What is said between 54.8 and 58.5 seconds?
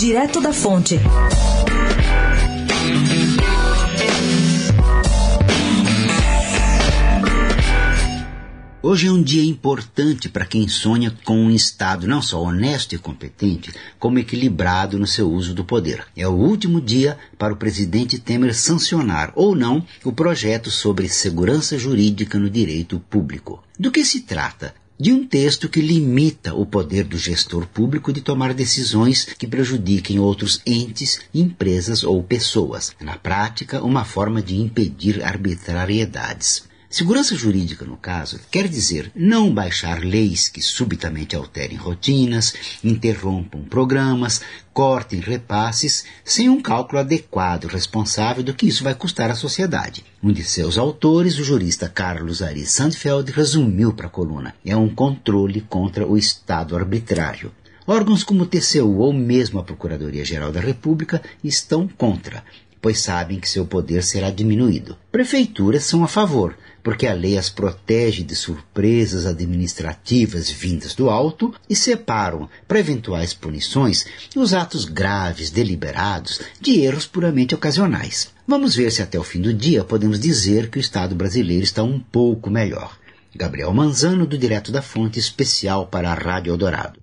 controle contra o Estado arbitrário. Órgãos como o